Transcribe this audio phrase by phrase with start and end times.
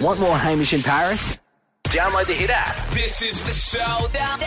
[0.00, 1.40] Want more Hamish and Paris?
[1.84, 2.88] Download the Hit app.
[2.90, 4.38] This is the showdown.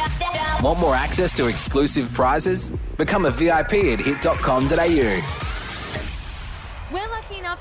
[0.63, 2.71] Want more access to exclusive prizes?
[2.97, 5.50] Become a VIP at hit.com.au.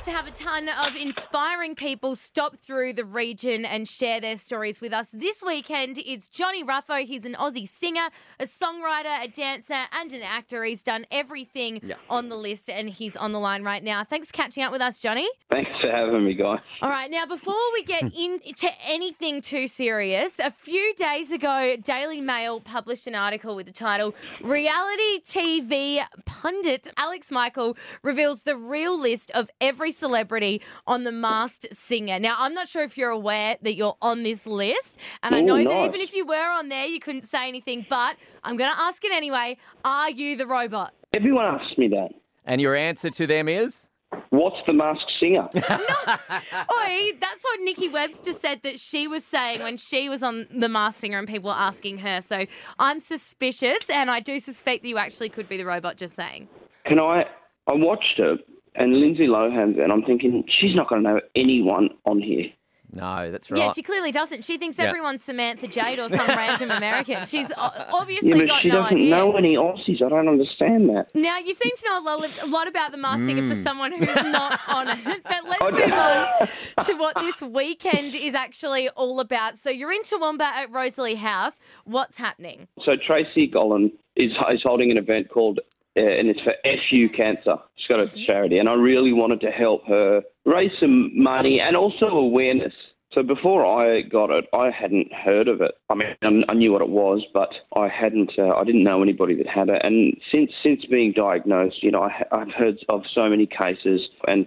[0.01, 4.39] Enough to have a ton of inspiring people stop through the region and share their
[4.39, 5.09] stories with us.
[5.13, 7.05] This weekend it's Johnny Ruffo.
[7.05, 8.09] He's an Aussie singer,
[8.39, 10.65] a songwriter, a dancer, and an actor.
[10.65, 11.97] He's done everything Yeah.
[12.09, 14.03] on the list, and he's on the line right now.
[14.03, 15.29] Thanks for catching up with us, Johnny.
[15.51, 16.61] Thanks for having me, guys.
[16.81, 22.23] All right, now before we get into anything too serious, a few days ago, Daily
[22.23, 28.99] Mail published an article with the title Reality TV Pundit Alex Michael reveals the real
[28.99, 32.19] list of every celebrity on The Masked Singer.
[32.19, 35.45] Now, I'm not sure if you're aware that you're on this list, and I Ooh,
[35.45, 38.71] know that even if you were on there, you couldn't say anything, but I'm going
[38.71, 39.57] to ask it anyway.
[39.85, 40.95] Are you the robot?
[41.15, 42.11] Everyone asks me that.
[42.45, 43.89] And your answer to them is?
[44.31, 45.49] What's the masked singer?
[45.55, 50.69] Oi, that's what Nikki Webster said that she was saying when she was on The
[50.69, 52.21] Masked Singer and people were asking her.
[52.21, 52.47] So
[52.79, 56.49] I'm suspicious, and I do suspect that you actually could be the robot just saying.
[56.87, 57.25] Can I?
[57.69, 58.41] I watched it,
[58.75, 62.47] and Lindsay Lohan's, and I'm thinking she's not going to know anyone on here.
[62.93, 63.61] No, that's right.
[63.61, 64.45] Yeah, she clearly doesn't.
[64.45, 64.87] She thinks Yeah.
[64.87, 67.25] everyone's Samantha Jade or some random American.
[67.27, 67.55] She's o-
[67.93, 69.11] obviously Yeah, but got she no doesn't idea.
[69.17, 70.03] know any Aussies.
[70.05, 71.07] I don't understand that.
[71.15, 73.93] Now, you seem to know a lot, a lot about The Masked Singer for someone
[73.93, 75.05] who's not on it.
[75.23, 75.93] But let's I move
[76.79, 79.57] on to what this weekend is actually all about.
[79.57, 81.61] So you're in Toowoomba at Rosalie House.
[81.85, 82.67] What's happening?
[82.85, 85.61] So Tracy Gollan is, is holding an event called,
[85.97, 87.55] uh, and it's for FU Cancer.
[87.81, 91.77] She's got a charity, and I really wanted to help her raise some money and
[91.77, 92.75] also awareness.
[93.13, 95.73] So before I got it, I hadn't heard of it.
[95.89, 98.33] I mean, I- knew what it was, but I hadn't.
[98.39, 99.81] Uh, I didn't know anybody that had it.
[99.83, 104.47] And since since being diagnosed, you know, I, I've heard of so many cases, and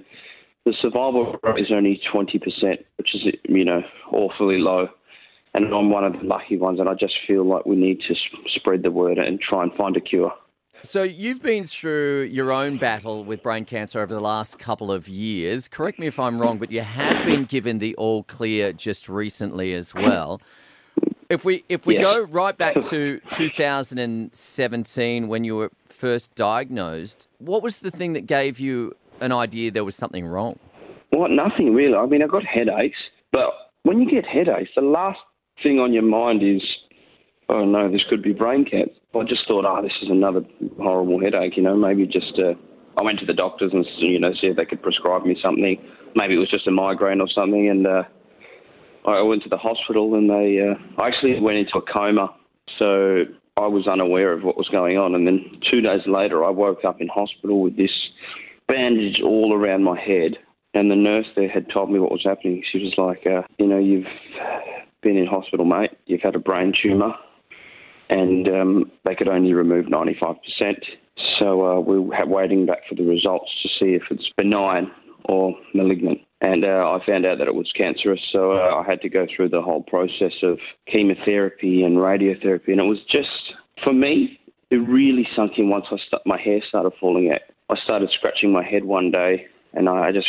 [0.65, 4.89] the survival rate is only twenty percent, which is you know awfully low
[5.53, 8.15] and I'm one of the lucky ones, and I just feel like we need to
[8.55, 10.33] spread the word and try and find a cure.
[10.81, 15.07] So you've been through your own battle with brain cancer over the last couple of
[15.07, 15.67] years.
[15.67, 19.73] Correct me if I'm wrong, but you have been given the all clear just recently
[19.73, 20.41] as well.
[21.29, 22.01] If we if we Yeah.
[22.01, 28.25] go right back to 2017 when you were first diagnosed, what was the thing that
[28.25, 30.59] gave you an idea there was something wrong?
[31.11, 31.95] Well, nothing really.
[31.95, 32.97] I mean, I got headaches,
[33.31, 33.51] but
[33.83, 35.19] when you get headaches, the last
[35.61, 36.61] thing on your mind is,
[37.47, 38.91] oh no, this could be brain cancer.
[39.15, 40.41] I just thought, oh, this is another
[40.81, 41.57] horrible headache.
[41.57, 42.37] You know, maybe just.
[42.37, 42.53] Uh,
[42.95, 45.81] I went to the doctors and you know see if they could prescribe me something.
[46.15, 48.03] Maybe it was just a migraine or something, and uh,
[49.05, 50.59] I went to the hospital and they.
[50.59, 52.35] Uh, I actually went into a coma,
[52.77, 53.23] so
[53.57, 55.15] I was unaware of what was going on.
[55.15, 57.91] And then two days later, I woke up in hospital with this
[58.67, 60.37] bandage all around my head.
[60.73, 62.63] And the nurse there had told me what was happening.
[62.71, 64.07] She was like, uh, you know, you've
[65.01, 65.91] been in hospital, mate.
[66.07, 67.13] You've had a brain tumour,
[68.09, 70.35] and um, they could only remove 95%.
[71.39, 74.91] So uh, we were waiting back for the results to see if it's benign
[75.25, 76.19] or malignant.
[76.41, 79.25] And uh, I found out that it was cancerous, so uh, I had to go
[79.33, 80.59] through the whole process of
[80.91, 82.67] chemotherapy and radiotherapy.
[82.67, 83.29] And it was just,
[83.83, 84.39] for me,
[84.69, 87.41] it really sunk in once I st- my hair started falling out.
[87.69, 90.27] I started scratching my head one day, and I just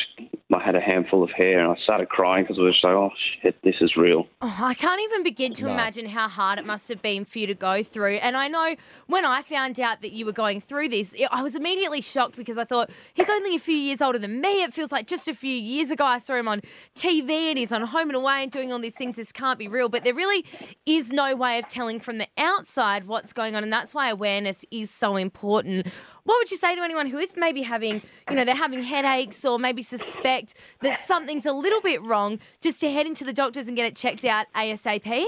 [0.64, 2.94] I had a handful of hair, and I started crying because I was just like,
[2.94, 3.10] oh
[3.42, 4.26] shit, this is real.
[4.40, 7.46] Oh, I can't even begin to imagine how hard it must have been for you
[7.48, 8.14] to go through.
[8.16, 8.74] And I know
[9.06, 12.56] when I found out that you were going through this, I was immediately shocked because
[12.56, 14.62] I thought he's only a few years older than me.
[14.62, 16.62] It feels like just a few years ago I saw him on
[16.96, 19.16] TV and he's on Home and Away and doing all these things.
[19.16, 19.90] This can't be real.
[19.90, 20.46] But there really
[20.86, 23.64] is no way of telling from the outside what's going on.
[23.64, 25.88] And that's why awareness is so important.
[26.22, 29.44] What would you say to anyone who is maybe having, you know, they're having headaches
[29.44, 33.68] or maybe suspect that something's a little bit wrong, just to head into the doctors
[33.68, 35.26] and get it checked out ASAP?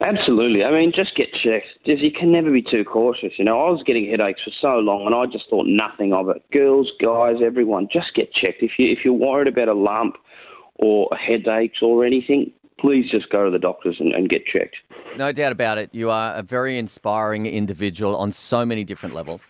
[0.00, 0.62] Absolutely.
[0.62, 1.68] I mean, just get checked.
[1.86, 3.32] Just, you can never be too cautious.
[3.38, 6.28] You know, I was getting headaches for so long, and I just thought nothing of
[6.28, 6.42] it.
[6.52, 8.62] Girls, guys, everyone, just get checked.
[8.62, 10.16] If you if you're worried about a lump
[10.74, 14.76] or headaches or anything, please just go to the doctors and, and get checked.
[15.16, 15.88] No doubt about it.
[15.94, 19.40] You are a very inspiring individual on so many different levels.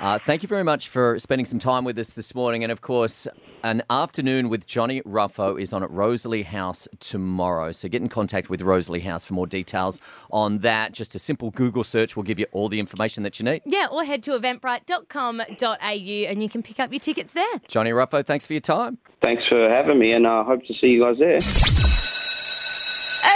[0.00, 2.62] Uh, thank you very much for spending some time with us this morning.
[2.62, 3.28] And of course,
[3.62, 7.70] an afternoon with Johnny Ruffo is on at Rosalie House tomorrow.
[7.72, 10.00] So get in contact with Rosalie House for more details
[10.30, 10.92] on that.
[10.92, 13.60] Just a simple Google search will give you all the information that you need.
[13.66, 17.58] Yeah, or head to eventbrite.com.au and you can pick up your tickets there.
[17.68, 18.96] Johnny Ruffo, thanks for your time.
[19.22, 21.36] Thanks for having me, and I hope to see you guys there.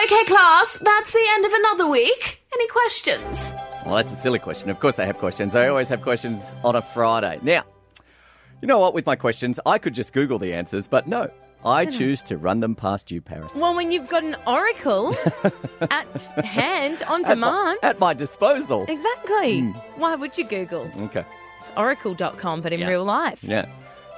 [0.04, 2.42] Okay, class, that's the end of another week.
[2.54, 3.52] Any questions?
[3.84, 4.70] Well, that's a silly question.
[4.70, 5.54] Of course, I have questions.
[5.54, 7.38] I always have questions on a Friday.
[7.42, 7.64] Now,
[8.62, 8.94] you know what?
[8.94, 11.30] With my questions, I could just Google the answers, but no,
[11.66, 13.54] I choose to run them past you, Paris.
[13.54, 15.14] Well, when you've got an oracle
[15.82, 16.06] at
[16.44, 17.78] hand on demand.
[17.82, 18.86] At my disposal.
[18.88, 19.60] Exactly.
[19.60, 19.70] Hmm.
[20.00, 20.90] Why would you Google?
[20.98, 21.24] Okay.
[21.60, 22.88] It's oracle.com, but in Yeah.
[22.88, 23.40] real life.
[23.44, 23.66] Yeah.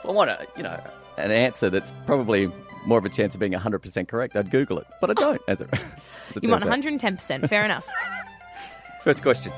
[0.04, 0.80] Well, I want a, you know,
[1.18, 2.50] an answer that's probably
[2.86, 4.36] more of a chance of being 100% correct.
[4.36, 5.42] I'd Google it, but I don't.
[5.48, 5.68] As it,
[6.30, 7.00] as it You want turns out.
[7.00, 7.48] 110%.
[7.48, 7.84] Fair enough.
[9.06, 9.52] First question.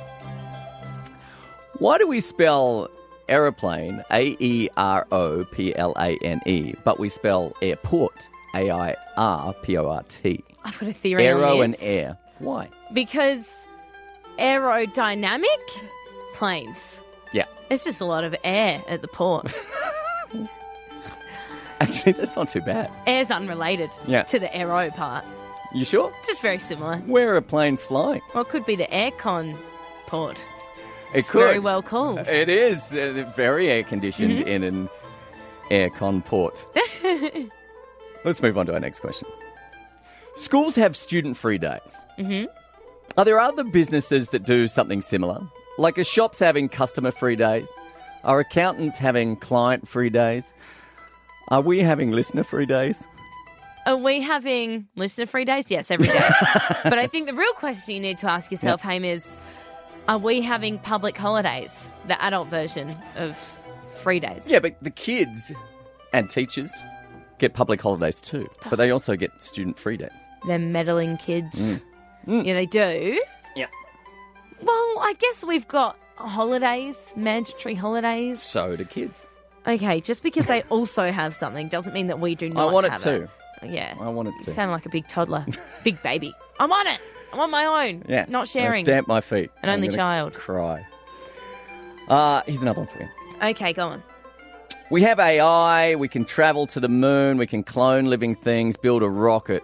[1.78, 2.90] Why do we spell
[3.30, 8.12] aeroplane A E R O P L A N E, but we spell airport
[8.54, 10.44] A I R P O R T?
[10.66, 12.18] I've got a theory Aero and air.
[12.40, 12.68] Why?
[12.92, 13.48] Because
[14.38, 15.46] aerodynamic
[16.34, 17.00] planes.
[17.32, 17.46] Yeah.
[17.70, 19.50] It's just a lot of air at the port.
[21.80, 22.90] Actually, that's not too bad.
[23.06, 24.24] Air's unrelated Yeah.
[24.24, 25.24] to the aero part.
[25.74, 26.12] You sure?
[26.26, 26.96] Just very similar.
[26.98, 28.22] Where are planes flying?
[28.34, 29.54] Well, it could be the aircon
[30.06, 30.38] port.
[31.14, 32.18] It It's very well called.
[32.20, 34.48] It is uh, very air conditioned Mm-hmm.
[34.48, 34.88] in an
[35.70, 36.64] aircon port.
[38.24, 39.28] Let's move on to our next question.
[40.36, 41.94] Schools have student free days.
[42.18, 42.46] Mm-hmm.
[43.18, 45.40] Are there other businesses that do something similar?
[45.78, 47.66] Like a shop's having customer free days?
[48.24, 50.44] Are accountants having client free days?
[51.48, 52.96] Are we having listener free days?
[53.88, 55.70] Are we having listener free days?
[55.70, 56.19] Yes, every day.
[56.85, 59.35] but I think the real question you need to ask yourself, Haim, is
[60.06, 61.90] are we having public holidays?
[62.06, 63.35] The adult version of
[64.02, 64.46] free days.
[64.46, 65.52] Yeah, but the kids
[66.12, 66.70] and teachers
[67.38, 70.12] get public holidays too, but they also get student free days.
[70.46, 71.58] They're meddling kids.
[71.58, 71.82] Mm.
[72.26, 72.44] Mm.
[72.46, 73.23] Yeah, they do.
[73.56, 73.69] Yeah.
[74.61, 78.43] Well, I guess we've got holidays, mandatory holidays.
[78.43, 79.26] So do kids.
[79.67, 82.85] Okay, just because they also have something doesn't mean that we do not I want
[82.85, 83.29] it have too.
[83.64, 83.94] Yeah.
[84.00, 85.44] I want it You sound like a big toddler,
[85.84, 86.32] big baby.
[86.60, 87.00] I want it.
[87.32, 88.05] I want my own.
[88.08, 88.25] Yeah.
[88.28, 88.81] Not sharing.
[88.81, 89.50] I stamp my feet.
[89.62, 90.34] An I'm only child.
[90.34, 90.82] Cry.
[92.08, 93.08] Uh, here's another one for you.
[93.43, 94.02] Okay, go on.
[94.90, 99.02] We have AI, we can travel to the moon, we can clone living things, build
[99.02, 99.62] a rocket.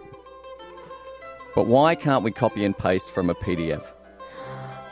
[1.55, 3.83] But why can't we copy and paste from a PDF?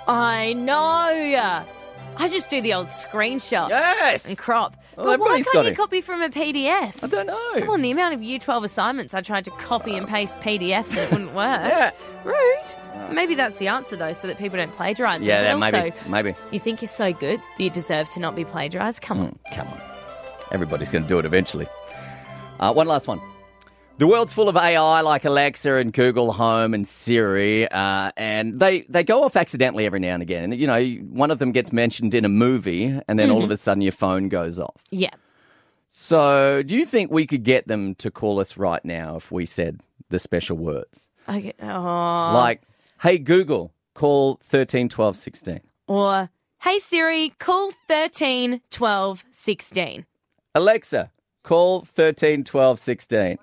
[0.07, 1.63] I know.
[2.17, 4.25] I just do the old screenshot Yes!
[4.25, 4.75] and crop.
[4.95, 5.75] Well, but why everybody's can't got you it.
[5.77, 7.03] copy from a PDF?
[7.03, 7.53] I don't know.
[7.59, 10.89] Come on, the amount of Year 12 assignments I tried to copy and paste PDFs
[10.91, 11.61] and it wouldn't work.
[11.63, 11.91] Yeah.
[12.23, 13.11] Rude.
[13.13, 15.21] Maybe that's the answer, though, so that people don't plagiarise.
[15.21, 15.91] Yeah, that maybe.
[15.91, 16.35] also, Maybe.
[16.51, 19.01] You think you're so good that you deserve to not be plagiarised?
[19.01, 19.39] Come on.
[19.53, 19.81] Come on.
[20.51, 21.67] Everybody's going to do it eventually.
[22.59, 23.19] Uh, one last one.
[23.97, 28.81] The world's full of AI like Alexa and Google Home and Siri, uh, and they,
[28.89, 30.51] they go off accidentally every now and again.
[30.51, 33.57] You know, one of them gets mentioned in a movie, and then all of a
[33.57, 34.81] sudden your phone goes off.
[34.89, 35.11] Yeah.
[35.91, 39.45] So, do you think we could get them to call us right now if we
[39.45, 39.79] said
[40.09, 41.07] the special words?
[41.29, 41.53] Okay.
[41.61, 41.67] Oh.
[42.33, 42.63] Like,
[42.99, 45.59] hey, Google, call 13 12 16.
[45.87, 46.31] Or,
[46.63, 50.05] hey Siri, call 13 12 16.
[50.55, 51.11] Alexa,
[51.43, 53.37] call 13 12 16.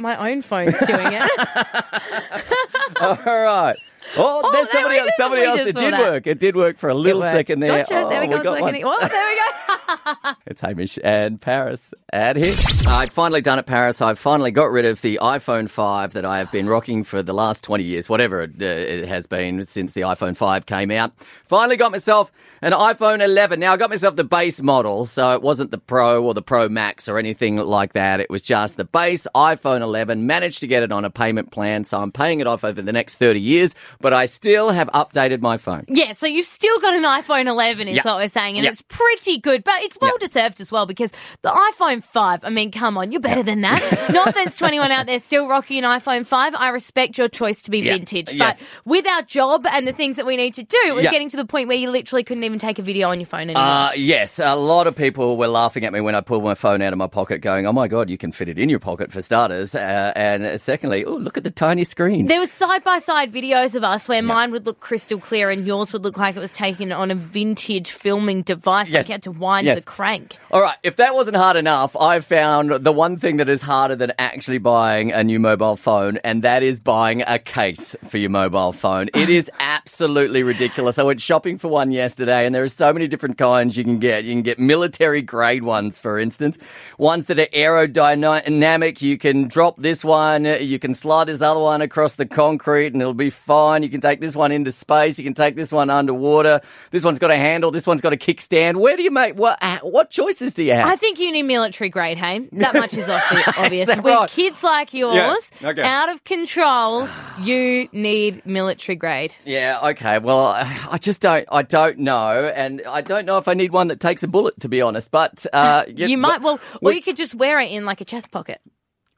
[0.00, 1.22] My own phone's doing it.
[3.00, 3.76] All right.
[4.16, 5.08] Oh, there's somebody we else.
[5.18, 5.24] go.
[5.24, 5.60] Somebody else.
[5.60, 6.00] It did that.
[6.00, 6.26] work.
[6.28, 7.78] It did work for a little second there.
[7.78, 8.06] Gotcha.
[8.08, 8.36] there we Oh, go.
[8.36, 8.74] got It's like one.
[8.74, 10.34] any- oh, there we go.
[10.46, 12.58] It's Hamish and Paris at hit.
[12.86, 14.00] I'd finally done it, Paris.
[14.00, 17.34] I've finally got rid of the iPhone 5 that I have been rocking for the
[17.34, 21.12] last 20 years, whatever it, uh, it has been since the iPhone 5 came out.
[21.44, 22.32] Finally got myself
[22.62, 23.60] an iPhone 11.
[23.60, 26.68] Now, I got myself the base model, so it wasn't the Pro or the Pro
[26.68, 28.20] Max or anything like that.
[28.20, 30.26] It was just the base iPhone 11.
[30.26, 32.92] Managed to get it on a payment plan, so I'm paying it off over the
[32.92, 35.84] next 30 years, but I still have updated my phone.
[35.88, 38.02] Yeah, so you've still got an iPhone 11, is Yeah.
[38.04, 38.70] what we're saying, and Yeah.
[38.70, 42.70] it's pretty good, but it's well deserved as well because the iPhone 5, I mean,
[42.70, 44.10] come on, you're better than that.
[44.12, 46.54] no offense to anyone out there still rocking an iPhone 5.
[46.54, 47.94] I respect your choice to be Yeah.
[47.94, 48.58] vintage, Yes.
[48.60, 51.10] but with our job and the things that we need to do, it was Yeah.
[51.10, 53.42] getting to the point where you literally couldn't even take a video on your phone
[53.50, 53.62] anymore.
[53.62, 56.82] Uh, yes, a lot of people were laughing at me when I pulled my phone
[56.82, 59.12] out of my pocket, going, "Oh my god, you can fit it in your pocket
[59.12, 62.26] for starters." Uh, and secondly, oh look at the tiny screen.
[62.26, 65.66] There was side by side videos of us where mine would look crystal clear and
[65.66, 68.88] yours would look like it was taken on a vintage filming device.
[68.88, 68.94] Yes.
[69.04, 69.78] Like you had to wind Yes.
[69.78, 70.36] the crank.
[70.50, 73.94] All right, if that wasn't hard enough, I've found the one thing that is harder
[73.94, 78.30] than actually buying a new mobile phone, and that is buying a case for your
[78.30, 79.08] mobile phone.
[79.14, 80.98] It is absolutely ridiculous.
[80.98, 83.98] I went shopping for one yesterday, and there are so many different kinds you can
[83.98, 84.24] get.
[84.24, 86.58] You can get military grade ones, for instance,
[86.98, 89.00] ones that are aerodynamic.
[89.00, 93.00] You can drop this one, you can slide this other one across the concrete, and
[93.00, 93.82] it'll be fine.
[93.82, 95.18] You can take this one into space.
[95.18, 96.60] You can take this one underwater.
[96.90, 97.70] This one's got a handle.
[97.70, 98.76] This one's got a kickstand.
[98.76, 99.62] Where do you make what?
[99.82, 100.86] What choices do you have?
[100.86, 102.48] I think you need military grade, hey?
[102.52, 103.88] That much is obvi- obvious.
[103.88, 104.28] With right?
[104.28, 105.82] kids like yours, okay.
[105.82, 107.08] out of control,
[107.40, 109.34] you need military grade.
[109.44, 110.18] Yeah, okay.
[110.18, 111.46] Well, I just don't.
[111.52, 114.58] I don't know, and I don't know if I need one that takes a bullet,
[114.60, 115.10] to be honest.
[115.12, 118.00] But uh, You but might, well, or we- you could just wear it in like
[118.00, 118.60] a chest pocket.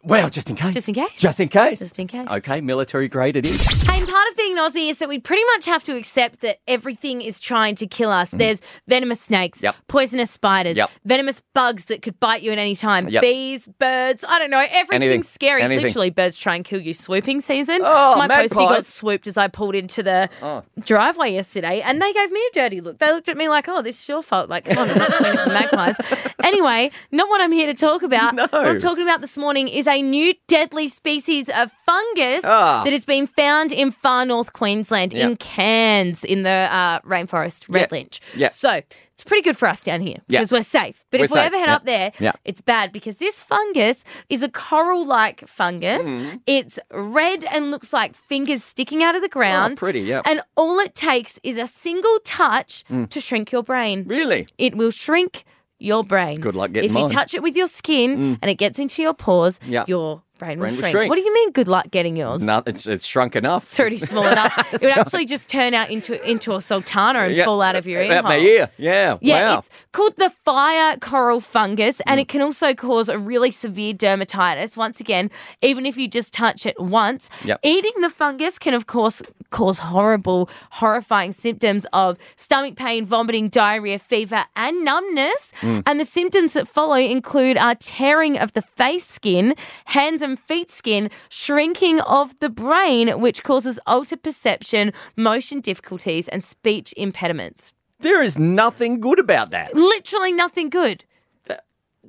[0.02, 0.72] Well, just in case.
[0.74, 1.10] Just in case.
[1.16, 1.78] Just in case.
[1.78, 2.26] Just in case.
[2.28, 3.60] Okay, military grade it is.
[3.84, 6.58] Hey, and part of being Aussie is that we pretty much have to accept that
[6.66, 8.28] everything is trying to kill us.
[8.30, 8.38] Mm-hmm.
[8.38, 9.62] There's venomous snakes.
[9.62, 9.76] Yep.
[9.88, 10.90] poisonous spiders, Yep.
[11.04, 13.20] venomous bugs that could bite you at any time, Yep.
[13.20, 14.24] bees, birds.
[14.26, 14.60] I don't know.
[14.70, 15.22] Everything's Anything.
[15.22, 15.62] scary.
[15.62, 15.84] Anything.
[15.86, 16.94] Literally, birds try and kill you.
[16.94, 17.80] Swooping season.
[17.84, 20.62] Oh, My postie got swooped as I pulled into the Oh.
[20.80, 22.98] driveway yesterday, and they gave me a dirty look.
[22.98, 25.10] They looked at me like, "Oh, this is your fault." Like, come on, I'm not
[25.12, 25.96] pointing at the magpies.
[26.44, 28.34] Anyway, not what I'm here to talk about.
[28.40, 28.46] No.
[28.50, 32.82] What I'm talking about this morning is a new deadly species of fungus Ah.
[32.84, 35.38] that has been found in far north Queensland in Yep.
[35.40, 37.92] Cairns in the uh, rainforest, red Yep.
[37.92, 38.20] lynch.
[38.36, 38.52] Yep.
[38.52, 38.70] So
[39.14, 41.04] it's pretty good for us down here because we're safe.
[41.10, 41.46] But We're if we safe.
[41.46, 41.76] ever head Yep.
[41.76, 42.40] up there, Yep.
[42.44, 46.06] it's bad because this fungus is a coral like fungus.
[46.06, 46.36] Mm-hmm.
[46.46, 49.74] It's red and looks like fingers sticking out of the ground.
[49.74, 50.22] Oh, pretty, yeah.
[50.24, 53.08] And all it takes is a single touch Mm.
[53.10, 54.04] to shrink your brain.
[54.06, 54.46] Really?
[54.56, 55.44] It will shrink
[55.80, 56.40] your brain.
[56.40, 57.10] Good luck getting If you mine.
[57.10, 57.12] Mm.
[57.14, 59.84] touch it with your skin and it gets into your pores, Yeah.
[59.88, 60.92] your brain Brain will shrink.
[60.92, 61.08] shrink.
[61.10, 62.42] What do you mean good luck getting yours?
[62.42, 63.66] No, it's it's shrunk enough.
[63.66, 64.52] It's already small enough.
[64.72, 67.86] It would actually just turn out into into a sultana and Yeah, fall out of
[67.86, 68.70] your ear Out my ear.
[68.78, 69.18] Yeah.
[69.20, 69.54] Yeah, wow.
[69.54, 69.58] Mm.
[69.58, 74.76] it's called the fire coral fungus, and it can also cause a really severe dermatitis.
[74.76, 75.30] Once again,
[75.62, 77.60] even if you just touch it once, Yep.
[77.62, 83.98] eating the fungus can, of course, cause horrible, horrifying symptoms of stomach pain, vomiting, diarrhea,
[83.98, 85.52] fever, and numbness.
[85.60, 85.82] Mm.
[85.86, 89.54] And the symptoms that follow include uh, tearing of the face skin,
[89.86, 96.42] hands and feet skin, shrinking of the brain, which causes altered perception, motion difficulties, and
[96.44, 99.74] speech impediments there is nothing good about that.
[99.74, 101.04] literally nothing good.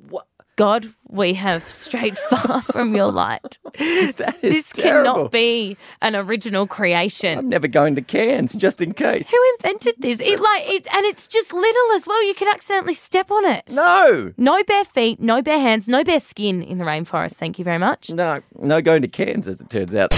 [0.09, 0.27] what-
[0.61, 3.57] God, we have strayed far from your light.
[4.17, 5.13] That is This terrible.
[5.13, 7.39] cannot be an original creation.
[7.39, 9.27] I'm never going to Cairns, just in case.
[9.27, 10.19] Who invented this?
[10.19, 12.23] It like it, and it's just little as well.
[12.23, 13.63] You could accidentally step on it.
[13.71, 14.33] No.
[14.37, 17.35] No bare feet, no bare hands, no bare skin in the rainforest.
[17.37, 18.11] Thank you very much.
[18.11, 20.11] No, no going to Cairns, as it turns out.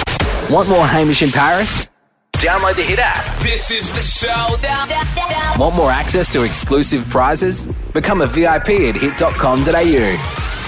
[0.51, 1.89] Want more Hamish and Paris?
[2.43, 3.23] Download the Hit app.
[3.41, 4.89] This is the showdown.
[5.57, 7.67] Want more access to exclusive prizes?
[7.93, 10.62] Become a VIP at hit.com.au.